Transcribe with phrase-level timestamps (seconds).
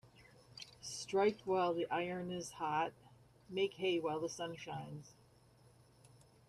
[0.81, 2.91] Strike while the iron is hot
[3.51, 5.13] Make hay while the sun shines